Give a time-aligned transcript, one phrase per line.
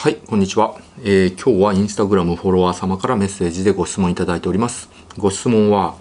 [0.00, 4.88] はい、こんにちは、えー、今日はインスタグラムフォロワー様からメッセージでご質問いただいております。
[5.16, 5.96] ご質問は、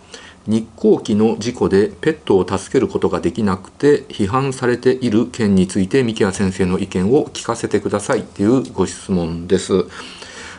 [0.46, 9.88] 日航機の事故でペットを助けることができなくて批判されている件について三木谷先生の意見を聞かせてくださいっていうご質問です。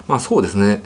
[0.09, 0.83] まあそうですね。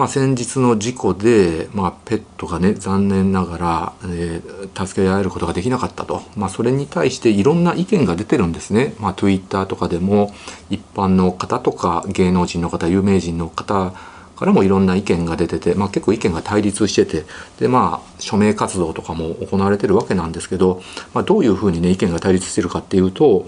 [0.00, 10.32] まあ、先日の事故で、まあ、ペットがね残念ながら、えー、助け合えることができなかったと、まあ、それに対していろんな意見が出てるんですね、まあ、Twitter とかでも
[10.70, 13.92] 一般の方とか芸能人の方有名人の方
[14.36, 17.26] からもいろんな意見が出てて、まあ、結構意見が対立してて
[17.58, 20.80] でまあ署名活動とかも行われてるわけなんですけど、
[21.12, 23.46] まあ、どういうふうにね意見が対立してるかっていうと、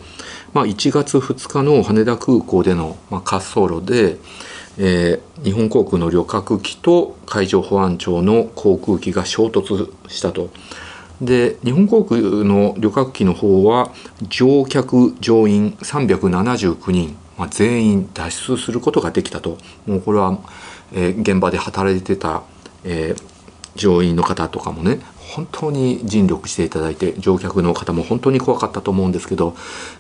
[0.53, 4.19] まあ、1月2日の羽田空港での、まあ、滑走路で
[4.79, 10.51] えー、日本航空の旅客機と海上保安庁の航空機が衝突したと。
[11.21, 13.93] で日本航空の旅客機の方は
[14.29, 20.37] 乗客乗員379人、まあ、全員脱出することができたともうこれは、
[20.93, 22.43] えー、現場で働いてた、
[22.83, 23.23] えー、
[23.77, 24.99] 乗員の方とかもね
[25.35, 29.55] 本当に尽力していただいて乗客の方も本当に怖かったと思うんですけど、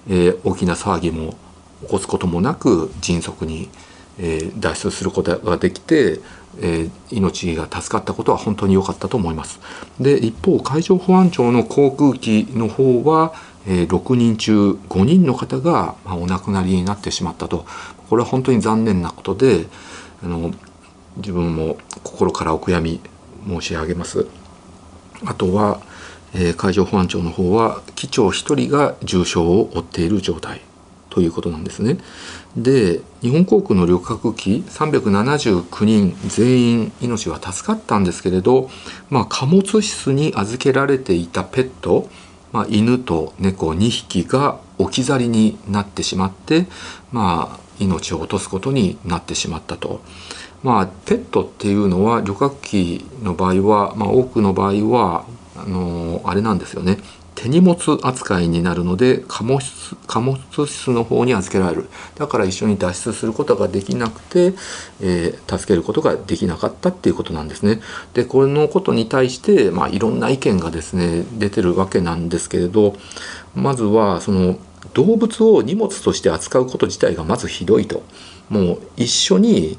[0.08, 1.36] えー、大きな騒ぎも
[1.82, 3.68] 起こすこともなく迅速に
[4.22, 6.20] えー、脱出することができて、
[6.60, 9.60] えー、命が助かったことは本当に良かったと思います。
[10.00, 13.34] で一方海上保安庁の航空機の方は、
[13.66, 17.66] えー、6人中5人の方が、まあ、お亡くなりになってしまったと
[18.08, 19.66] これは本当に残念なことで
[20.22, 20.52] あの
[21.16, 23.00] 自分も心からお悔やみ
[23.46, 24.26] 申し上げます。
[25.24, 25.80] あとは、
[26.34, 30.60] えー、海上保安庁の方は機長1人が重傷を負っている状態
[31.12, 31.98] ということなんですね。
[32.56, 38.70] で日本航空の旅客機379人全員命は助かったんですけれど、
[39.10, 42.08] まあ、貨物室に預けられていたペット、
[42.50, 46.66] まあ、犬と猫2匹が置き去りになってしまって、
[47.12, 50.00] まあ、命を落とすことになってしまったと。
[50.62, 55.26] まあ、ペットっていうのは旅客機の場合は、まあ、多くの場合は
[55.56, 56.98] あのあれなんですよね
[57.34, 59.60] 手荷物扱いになるので貨物
[60.06, 64.54] 貨物室の方に預けられるだから一緒に脱出することができなくて、
[65.00, 67.80] えー、助けることができなかったっていうことなんですね。
[68.14, 72.94] でこのことに対して、まあ、いろんな意見がですね出てるわけなんですけれど
[73.54, 74.58] まずはその
[74.94, 78.02] 動物を荷物として扱うこと自体がまずひどいと
[78.48, 79.78] もう一緒に、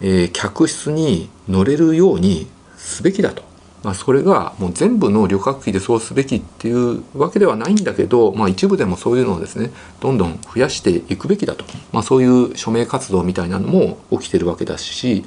[0.00, 2.46] えー、客室に乗れるように
[2.76, 3.51] すべきだと。
[3.82, 9.70] まあ、それがもう全部の旅客機でそうすべきっていうわけではないんだけど、まあ、一部でもそういうのをですね
[10.00, 15.24] どんどん増やしていくべきだと、まあ、そういう署名活動みたいなのも起きてるわけだし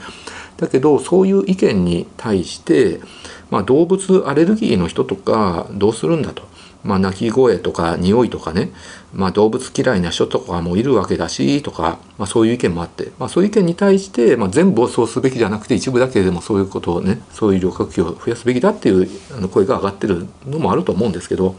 [0.57, 3.01] だけどそういう意見に対して、
[3.49, 6.54] まあ、動物アレルギーの人とかどうするんだと。
[6.85, 8.71] まあ、鳴き声とか匂いとかね、
[9.13, 19.09] まあ、動物嫌いな人とかもいるわけだしとか、まあ、そういう意見もあって、まあ、そういう意見に対して、まあ、全部をそうすべきじゃなくて一部だけでもそういうことをねそういう旅客機を増やすべきだっていう
[19.49, 21.55] 声が上がってるのもあると思うんですけど。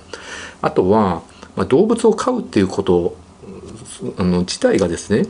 [0.63, 1.23] あとは、
[1.55, 3.17] まあ、動物を飼うっていうこと
[4.19, 5.27] あの自体がですね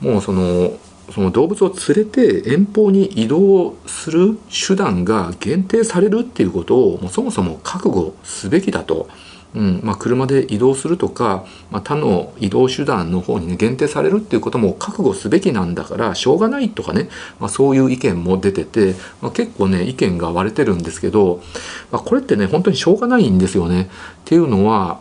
[0.00, 0.72] もうその
[1.12, 9.08] その動物を連れて遠方に移動する手段が限定されるっていうことをもうそもそも覚悟すべきだと。
[9.54, 17.08] うんまあ、車で移動するとか、まあ、他の移動手段の方に、ね、限定されるっていうことも覚悟すべきなんだからしょうがないとかね、
[17.40, 21.42] まあ、そういう意見も出てて、ま、結構ね意見が割れてるんですけど、
[21.90, 23.84] ま、これってね本当にしょうがないんですよね。
[23.84, 23.88] っ
[24.26, 25.00] ていうのは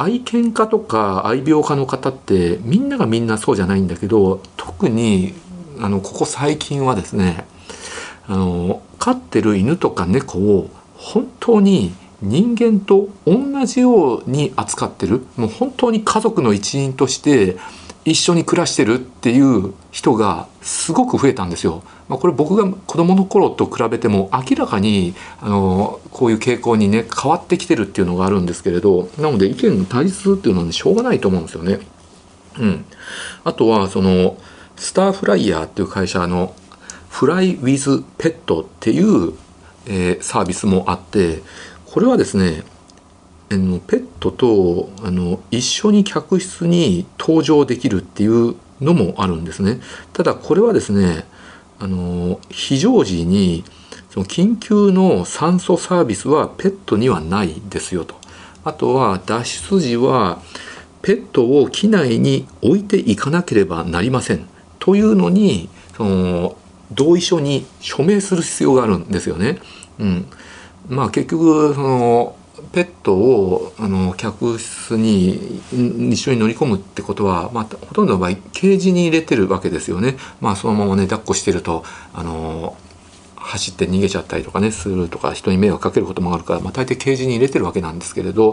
[0.00, 5.34] 愛犬家とか愛病家の方ってみんながみんなそうじゃないんだけど特に
[5.80, 7.44] あのここ最近はですね
[8.28, 15.26] あの飼ってる犬とか猫を本当に人間と同じように扱ってる。
[15.36, 17.56] もう本当に家族の一員として
[18.10, 21.82] 一緒に暮らしてるっていう人がすごく増えたんですよ。
[22.08, 31.80] まあ、これ僕が子供の頃と比べても明らかにあのこういう傾向にね変わってきてるっていうのがあるんですけれどなので意見の対立っていうのは、ね、しょうがないと思うんですよね。
[32.58, 32.84] うん、
[33.44, 34.38] あとはその
[34.76, 36.54] スターフライヤーっていう会社の
[37.08, 39.34] フライウィズペットっていう、
[39.86, 41.42] えー、サービスもあって
[41.86, 42.62] これはですね
[43.50, 49.80] あのペットとあの一緒に客室に搭乗できるっていうのもあるんですね。
[50.12, 51.24] ただこれはですね
[51.78, 53.64] あの非常時に
[54.10, 58.16] その緊急の酸素サービスはペットにはないですよと。
[58.64, 60.42] あとは脱出時は
[61.00, 64.46] ペットを機内に置いていかなければなりません
[64.78, 66.56] というのにその
[66.92, 69.58] 同意書に署名する必要があるんですよね。
[69.98, 70.26] うん、
[70.88, 72.36] まあ結局その
[72.72, 75.60] ペットをあの客室に
[76.12, 80.16] 一緒に乗り込むってことは、まあ、ほとんどの場合ケージに入れてるわけですよね。
[80.40, 81.84] まあ、そのままね抱っこしてると
[82.14, 82.76] あの
[83.36, 88.52] 走って逃げちゃったりとかねするとか人に迷惑かけることもあるから、まあ、大抵ケージに入れてるわけなんですけれど、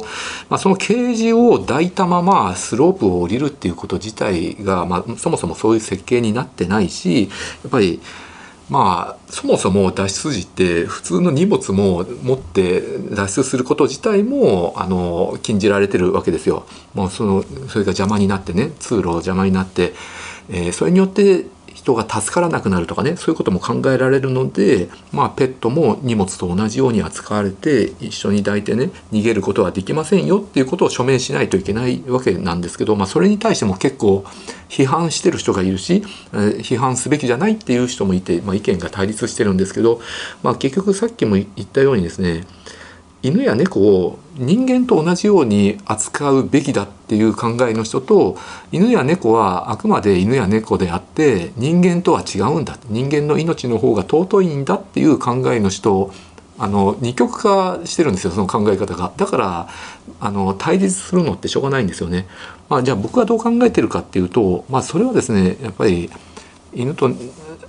[0.49, 7.27] まあ、そのケージを抱いたままスロープを降りるっていうこと自体が、まあ、そもそもそういう設計になってないしや
[7.67, 8.01] っぱり
[8.69, 12.81] まあそもそも脱出時って普通の荷物も持って
[13.11, 16.65] 脱出すること自体もあの禁じられてるわけですよ。
[16.93, 19.93] もうそのそれが邪魔になってね通路邪魔になって、
[20.49, 21.45] えー、それによって
[21.85, 34.25] 人が助からなくなるとかねそういうことも考えられるので、まあ、ペットも荷物と同じように扱われて一緒に抱いてね逃げることはできませんよっていうことを署名しないといけないわけなんですけど、まあ、それに対しても結構
[34.67, 36.03] 批判してる人がいるし、
[36.33, 40.01] えー、批判すべきじゃないっていう人もいて、まあ、意見が対立してるんですけど、
[40.41, 42.45] まあ、結局さっきも言ったようにですね
[43.25, 48.37] 犬や猫を人間と同じように扱うべきだっていう考えの人と
[48.71, 56.11] 犬や猫はあくまで犬や猫であって人間とは違うんだ人間の命の方が尊いんだっていう考えの人
[56.59, 59.69] あの二極化してるんですよその考え方がだから
[60.19, 62.27] あの対立するのってしょうがないんですよね。
[62.69, 66.09] まあ、じゃあ僕はどう考えてるかっていうと、まあ、それはですねやっぱり
[66.73, 67.09] 犬と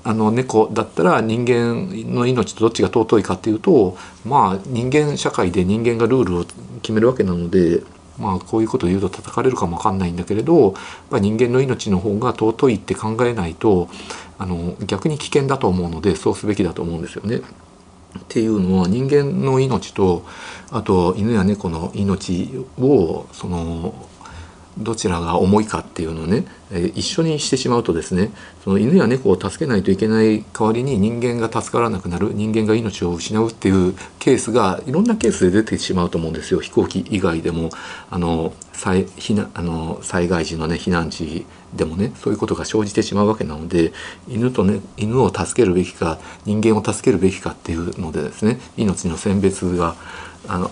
[0.06, 6.44] あの猫だったら人間の命とどっちが尊いかっていうとまあ人間社会で人間がルールを
[6.81, 7.82] 決めるわけなので
[8.17, 10.75] まあこういうことを言うと叩かれるかもわかんないんだけれど
[11.11, 13.88] や人間の命の方が尊いって考えないと
[14.38, 17.38] あの逆に危険だと思うのでそうすべきだと思うんですよね。
[17.38, 20.25] っていうのは人間の命と
[20.70, 23.93] あと犬や猫の命をその
[24.78, 28.31] どちらが重いかっていうのをね、え一緒にしてしまうとですね
[28.64, 36.61] その犬や猫を助けないといけない代わりに人間が助からなくなる人間が命を失うっていうケースがいろんなケースで出てしまうと思うんですよ。
[36.61, 37.70] 飛行機以外でも
[38.11, 43.93] あの災避難あの災害時のね避難地でもねそういうことが生じてしまうわけなので
[44.29, 49.94] 犬とね犬を助けるべきか人間を助けるべきかっていうのでですね命の選別が
[50.49, 50.70] あの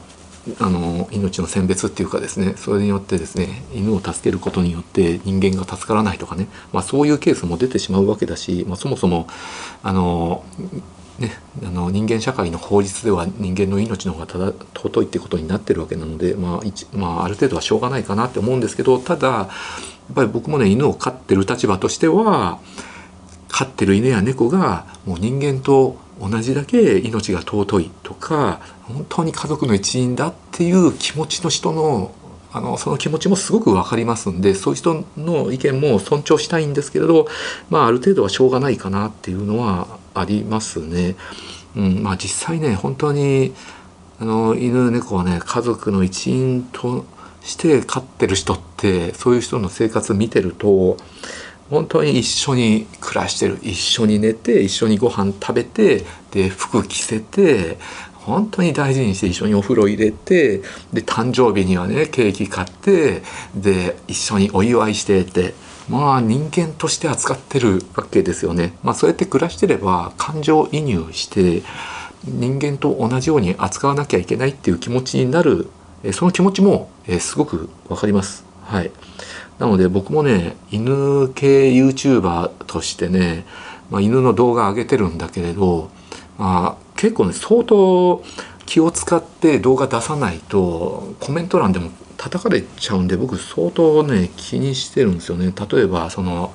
[0.60, 9.26] あの命の選別っていうかですねそれによってですね犬を助けることによって人間が助からないとかね、まあ、そういうケースも出てしまうわけだし、まあ、そもそも
[9.82, 10.44] あの、
[11.18, 11.32] ね、
[11.64, 19.48] あの人間社会の法律では人間の命の方がただ尊いってことになってるわけなので、まあまあ、ある程度はしょうがないかなって思うんですけどただや
[20.12, 22.60] っぱり僕もね犬を飼ってる立場としては
[23.48, 32.14] 飼ってる犬や猫がもう人間と同じだけ命が尊いとか本当に家族の一員だっていう気持ちの人の
[32.52, 37.26] あのその気持ちもすごく分かりますんでそういう人の意見も尊重したいんですけれど、
[37.68, 41.16] まあ、ある程度はしょうがないかなっていうのはありますね。
[41.76, 43.52] うんまあ、実際ね本当に
[44.20, 47.04] あの犬猫はね家族の一員と
[47.42, 50.96] して飼ってる人ってそういう人の生活見てると
[51.70, 57.78] 本当に一緒に暮らしてる一緒に寝て一緒にご飯食べてで服着せて
[58.12, 60.58] 本当に大事にして一緒にお風呂入れて
[60.92, 63.22] で誕生日にはねケーキ買って
[63.54, 65.54] で一緒にお祝いしてって
[65.88, 68.72] まあ人間として扱ってるわけですよね。
[68.82, 71.62] まあそうやって暮らしてれば感情移入して
[72.24, 75.68] 人間と同じように扱わなきゃいけないっていう気持ちになる
[76.12, 78.44] その気持ちもすごくわかります。
[78.62, 78.90] はい。
[79.58, 83.44] なので僕もね犬系 YouTuber としてね、
[83.90, 85.90] まあ、犬の動画上げてるんだけれど、
[86.38, 88.22] まあ、結構ね相当
[88.66, 95.52] 気を使って動画出さないとコメント欄でも叩かれちゃうんで僕相当ね気にしてるんですよね。
[95.70, 96.52] 例えばその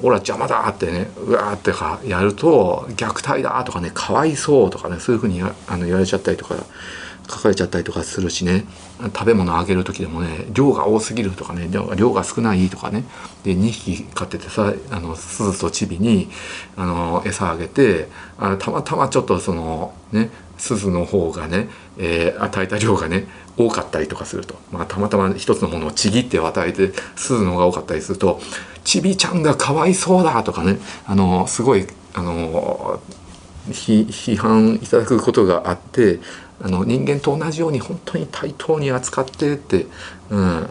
[0.00, 6.56] ほら邪魔だってねうわーってかやると虐待だとかねかわいそうとかねそういうふうにあの言われちゃったりとか
[7.28, 8.64] 書かれちゃったりとかするしね。
[9.14, 13.04] 食べ物あげる時でもね量が多すぎるとかね量が少ないとかね。
[13.44, 16.28] で2匹飼っててさあのスズとチビに
[16.76, 23.26] あの餌あげてあたまたまちょっとそのねスズの方がね、えー、与えた量がね
[23.56, 28.40] 多かったりとかすると、まあ、たまたま一つのものをちぎって与えてスズの方が多かったりすると
[28.84, 33.00] 「ちびちゃんがかわいそうだ」とかねあのすごいあの
[33.70, 36.20] 批判いただくことがあって
[36.62, 39.86] あの人間と同じように本当に対等に扱ってって、
[40.30, 40.70] うん、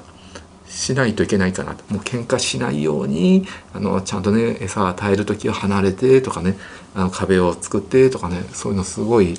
[0.66, 1.76] しないといけないかな。
[1.76, 6.58] ともう喧嘩しないようにあのちゃんとね餌を与える時は離れてとかね
[6.96, 9.36] あの壁を作ってとかねそういうのすごい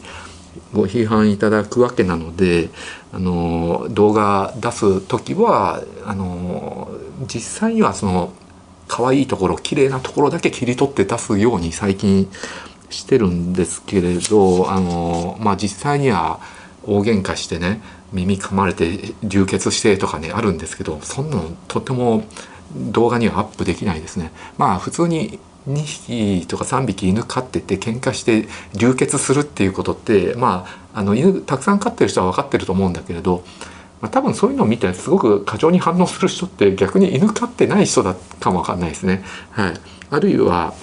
[0.74, 2.68] ご批判いただくわけなので
[3.12, 6.90] あの動画出す時はあの
[7.26, 8.32] 実際にはその
[8.88, 12.28] 可愛いところ綺麗なところだけ切り取って出すように最近
[12.92, 16.40] してるんですけれどあの、まあ、実際には
[16.84, 17.82] 大喧嘩してね
[18.12, 22.24] 耳噛まれて流血してとかねあるんですけどそんなのとても
[22.74, 24.32] 動画にはアップできないですね。
[24.58, 33.44] まあ普通に2匹とか3匹犬飼ってて喧嘩して流血するっていうことってまああの犬たくさん飼ってる人は分かってると思うんだけれど、
[34.00, 39.22] まあ、多分そういうのを見てすごく過剰に反応する人って逆に犬飼ってない人だかも分かんないですね。
[39.50, 39.74] はい、
[40.10, 40.74] あるいは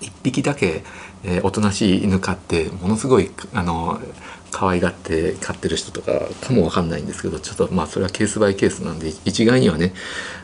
[0.00, 0.84] 1匹だけ、
[1.24, 4.00] えー、おとなしい犬飼ってものすごいあの
[4.52, 6.12] 可愛がって飼ってる人とか
[6.46, 9.94] かもわかんないんですけどちょっとまあそれはケースバイケースなんで一概にはね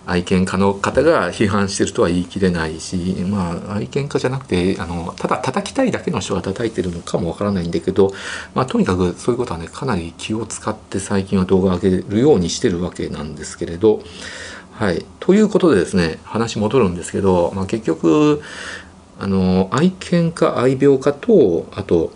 [0.06, 2.96] 愛犬家の方が批判してるとは言い切れないし
[3.28, 8.12] まあ愛犬家じゃなくてあのただ叩きたいだけの人が叩いてるのかもわからないんだけど、
[8.54, 14.00] まあ、とにかくそういうことはねかなり気を使って最近は動画を上げるようにしてるわけなんですけれど。
[14.72, 18.40] はい、ということでですね話戻るんですけど、まあ、結局
[19.18, 22.12] あの愛犬か愛病家とあと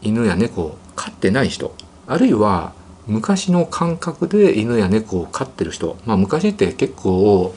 [0.00, 1.74] 犬や猫を飼ってない人。
[2.06, 2.72] あるいは
[3.06, 7.54] 昔の感覚で犬や猫を飼ってる人、まあ、昔って結構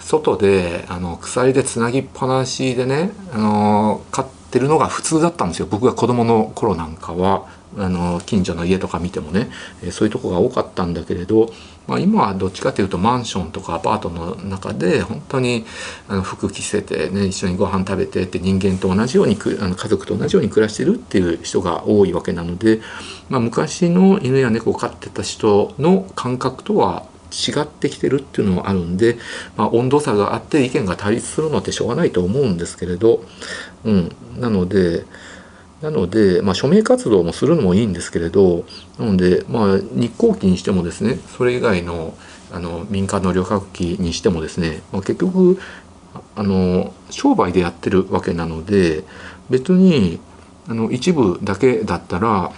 [0.00, 5.66] 外であの鎖でつなぎっぱなしでねあの飼っててるのが普通だったんですよ。
[5.70, 7.46] 僕が子供の頃なんかは
[7.76, 9.50] あの近所の家とか見てもね
[9.82, 11.50] えそういうとこが多かったんだけれど
[11.86, 15.66] まあ、今はどっちかというとマンションとかアパートの中で本当に
[16.08, 22.80] あの服着せて、ね、一緒にご飯食べてって人間と同じようにあの家族と同じように暮らしてるっていう人が多いわけなので、
[23.28, 27.06] まあ、昔の犬や猫を飼ってた人の感覚とは
[27.48, 29.18] 違ってきてるっていうのはあるんで、
[29.56, 33.24] まあ、温度差があって意見が対立するのってしょうがないと思うんですけれど、
[33.84, 35.04] うん、なので。
[35.82, 38.64] なので、まあ、署名活動もするのもいいんですけれど
[38.98, 42.16] なので、まあ、日航機にしてもですねそれ以外の
[42.50, 45.58] あの民間の旅客機にしてもですね、まあ、結局
[46.36, 49.04] あの商売でやってるわけなので
[49.50, 50.20] 別に
[50.68, 52.52] あの一部だけだったら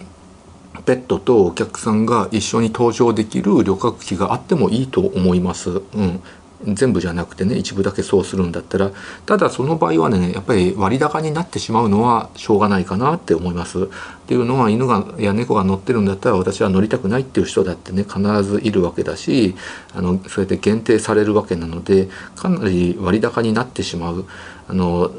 [0.84, 5.70] ペットとお客さんが一緒に搭乗できる旅客機があってもいいと思います。
[5.70, 6.20] うん、
[6.64, 8.90] 全部じゃなくてね一部だけそうするんだったら
[9.26, 13.84] ただその場合はねやっぱり割高になってしまうのはしょうがないかなって思います。
[13.84, 13.88] っ
[14.26, 19.54] ていうのは犬がや猫が乗ってるんだったら私は乗りたくないっていう人だってね必ずいるわけだし
[19.94, 24.26] あのそれで限定されるわけなのでかなり割高になってしまう
[24.68, 25.10] あの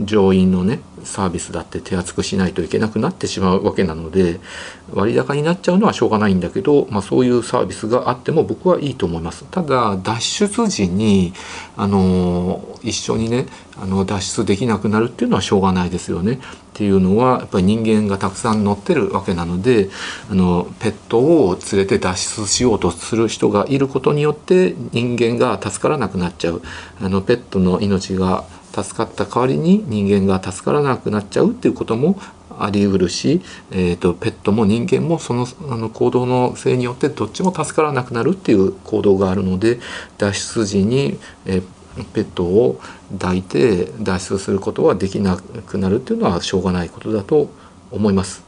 [0.00, 4.40] 乗員のねサービスだって手厚くしないといけなくなってしまうわけなので
[4.92, 9.44] 割高になっちゃうのはしょうがないんだけど、まあ、そういうサービスがあっても僕はいいと思います。
[9.50, 11.32] ただ脱出時に
[11.76, 13.46] あの一緒にね
[13.80, 16.34] あの脱出できなくなるっていうのはしょうがないですよね。
[16.34, 16.38] っ
[16.74, 19.90] ていうのはやっぱり人間がたくさん乗ってるわけなので
[20.30, 26.62] あのペットを連れて脱出しようとする人がいることによって人間が助からなくなっちゃう。
[27.02, 32.20] あのペットの命が助かった代わりに人間が助からなくなっちゃうっていうことも
[32.58, 39.80] ありうるし、えーと、ペットも人間もそのあの行動のせいによってどっちも助からなくなるっていう行動があるので
[40.18, 42.80] 脱出時に、えー、ペットを
[43.18, 47.50] 抱いて脱出することはできなくなるっていうのはしょうがないことだと
[47.90, 48.44] 思います。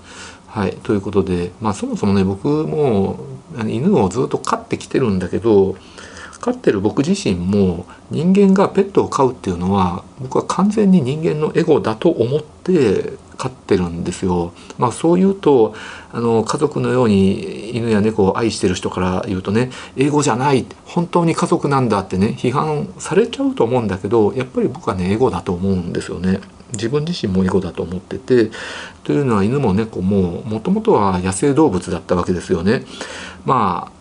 [0.46, 3.20] はい、ということで、まあ、そもそもね僕も
[3.66, 5.76] 犬をずっと飼ってきてるんだけど
[6.42, 14.52] 飼ってる僕自身も人間がペットを飼うっていうのは僕は完全に人間のエゴだと思って飼ってるんですよ。
[14.76, 15.74] まあ、そう言うと
[16.12, 26.40] あの家族のように犬や猫を愛してる人から言うとね英語じゃない本当に家族なんだってね批判されちゃうと思うんだけどやっぱり僕はねエゴだと思うんですよね。
[26.72, 28.50] 自分自身もエゴだと思ってて
[29.04, 32.84] というのは犬も猫ももともとは野生動物だったわけですよね。
[33.44, 33.92] ま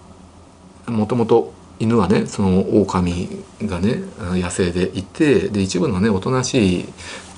[0.87, 3.27] あもともと犬はねその狼
[3.63, 6.85] がね野生でいてで一部のねおとなしい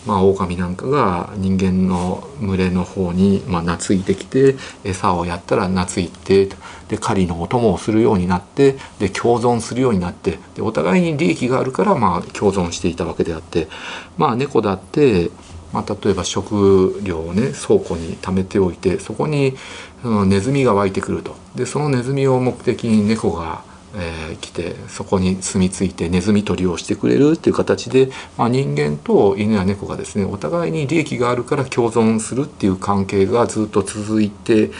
[0.06, 6.50] まあ、狼なんかが人間の群れの方に、まあ、懐いてきて餌をやったら懐いて
[6.90, 13.70] で狩りのお供をするようになってで共存するようになってでお互いに利益があるから、まあ、共存していたわけであって
[14.18, 15.30] まあ猫だって、
[15.72, 19.56] まあ、例えば食料をね倉庫に貯めておいてそこに
[20.02, 21.42] そのネズミが湧いてくると。
[21.56, 23.64] でそのネズミを目的に猫が
[23.96, 34.72] えー、来てそこに住み着いてネズミ捕りをしてくれるっていう形で、まあ、人間と犬や猫がですねお互いに利益があるから共存するっていう関係がずっと続いて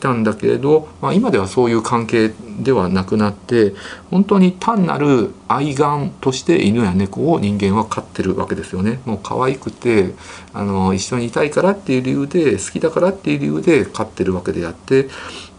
[0.00, 3.74] たんだけれど、まあ、今ではそういう関係ではなくなって
[4.10, 9.00] 本当に単なる愛玩として犬や猫を人間は飼ってるわけですよね。
[9.04, 10.14] もう可愛くて
[10.52, 15.08] あの一緒にいたいからっていう理由で好きだからっていう理由で飼ってるわけであって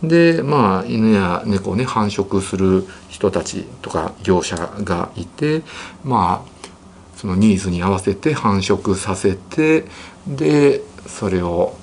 [0.03, 5.61] でまあ犬や猫をね繁殖する人たちとか業者がいて
[6.03, 6.61] まあ
[7.15, 9.85] そのニーズに合わせて繁殖させて
[10.27, 11.75] でそれを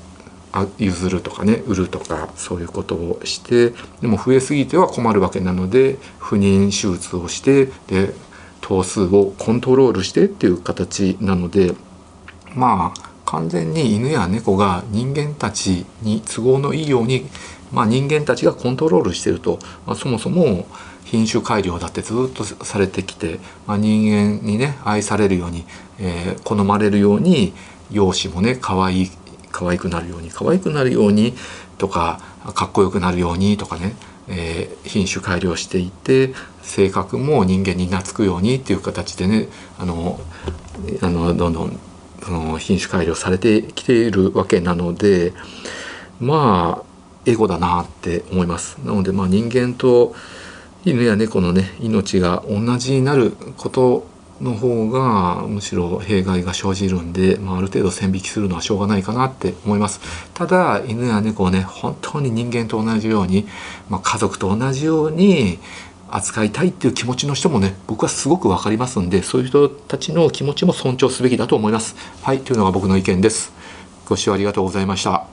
[0.78, 8.14] 譲るとかね売るとかそういうことをしてでも増えすぎては困るわけなので不妊手術をしてで
[8.61, 11.75] 頭数をコントロールしてっていう形なので
[12.55, 17.26] まあ完全に犬や猫が人間たちに都合のいいように、
[17.71, 20.67] まあ、人間たちがコントロールしてると、まあ、そもそも
[21.05, 25.67] 品種改良だってずっとされてきて、まあ、人間にね愛されるように、
[25.99, 27.52] えー、好まれるように
[27.90, 29.11] 容姿もね可愛い
[29.50, 31.35] 可愛くなるように可愛くなるように
[31.78, 32.21] とか
[32.55, 33.95] かっこよくなるようにとかね、
[34.28, 40.21] えー、品種改良していて性格も人間に懐くようにっていう形でねあの
[41.02, 41.81] あのどんどん
[42.23, 45.33] その品種改良されてきているわけなので
[46.21, 46.88] まあ
[47.26, 48.78] エゴだなって思います。
[48.85, 50.14] なのでまあ人間と
[50.85, 54.07] 犬や猫のね命が同じになること
[54.40, 60.00] の方がむしろ弊害が生じるんで、まあ、ある程度線引きするのはしょうがないかなって思います。
[60.35, 63.47] ただ犬や猫をね本当に人間と同じように、
[63.88, 65.59] まあ、家族と同じように
[66.11, 71.97] 扱いたいっていう気持ちの人もね僕はすごく分かりますんでそういう人たちの気持ちも尊重すべきだと思います。
[72.23, 73.52] はいというのが僕の意見です。
[74.09, 75.26] ご視聴ありがとうございました。